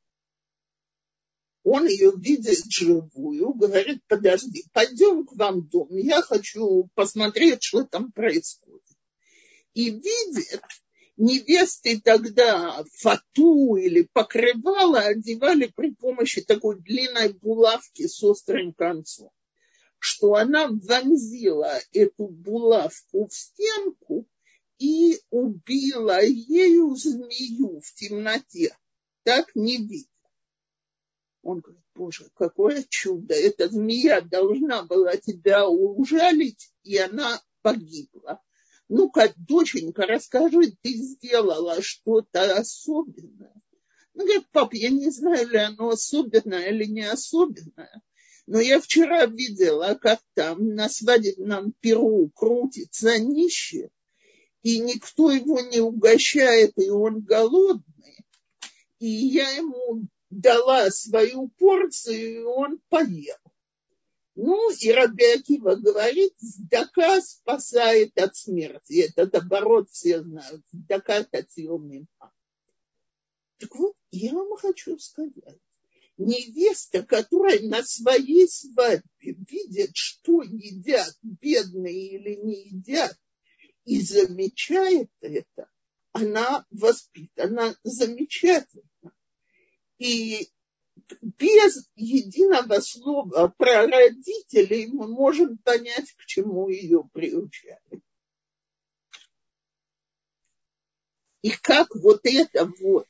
[1.65, 7.83] Он ее видит живую, говорит, подожди, пойдем к вам в дом, я хочу посмотреть, что
[7.83, 8.97] там происходит.
[9.75, 10.63] И видит,
[11.17, 19.31] невесты тогда фату или покрывало одевали при помощи такой длинной булавки с острым концом,
[19.99, 24.29] что она вонзила эту булавку в стенку
[24.83, 28.77] и убила ею змею в темноте.
[29.23, 30.09] Так не видно.
[31.43, 38.43] Он говорит, боже, какое чудо, эта змея должна была тебя ужалить, и она погибла.
[38.89, 43.55] Ну-ка, доченька, расскажи, ты сделала что-то особенное.
[44.15, 48.03] Он говорит, пап, я не знаю, ли оно особенное или не особенное,
[48.47, 53.91] но я вчера видела, как там на свадебном перу крутится нищий,
[54.63, 58.25] и никто его не угощает, и он голодный.
[58.99, 63.37] И я ему дала свою порцию, и он поел.
[64.35, 69.07] Ну, и Раби Акива говорит, Сдака спасает от смерти.
[69.09, 70.63] Этот оборот все знают.
[70.73, 71.79] Сдака татил
[73.59, 75.59] Так вот, я вам хочу сказать.
[76.17, 83.19] Невеста, которая на своей свадьбе видит, что едят бедные или не едят,
[83.85, 85.69] и замечает это,
[86.13, 89.13] она воспитана замечательно.
[89.99, 90.51] И
[91.21, 98.03] без единого слова про родителей мы можем понять, к чему ее приучали.
[101.43, 103.09] И как вот это вот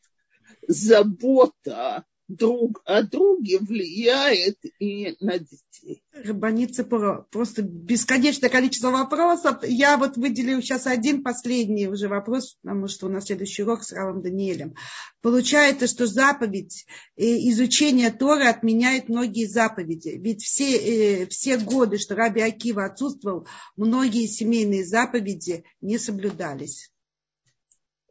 [0.66, 2.06] забота
[2.36, 6.02] друг о друге влияет и на детей.
[6.12, 9.58] Рабаница просто бесконечное количество вопросов.
[9.62, 13.92] Я вот выделю сейчас один последний уже вопрос, потому что у нас следующий урок с
[13.92, 14.74] Равом Даниэлем.
[15.20, 20.10] Получается, что заповедь э, изучения Тора отменяет многие заповеди.
[20.20, 26.92] Ведь все, э, все годы, что Раби Акива отсутствовал, многие семейные заповеди не соблюдались.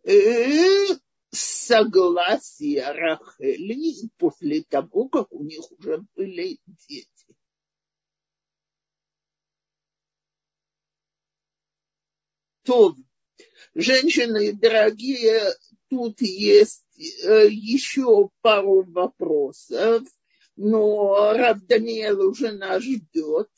[0.04, 0.96] Э,
[1.32, 7.08] согласия Рахели после того, как у них уже были дети.
[12.64, 12.96] То,
[13.74, 15.42] женщины дорогие,
[15.90, 16.86] тут есть
[17.24, 20.04] э, еще пару вопросов,
[20.56, 21.60] но Раб
[22.20, 23.50] уже нас ждет.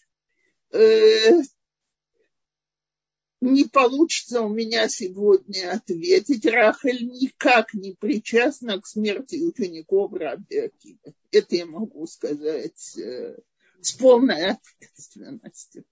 [3.46, 6.46] Не получится у меня сегодня ответить.
[6.46, 11.14] Рахель никак не причастна к смерти учеников Раби Акива.
[11.30, 13.36] Это я могу сказать э,
[13.82, 15.84] с полной ответственностью.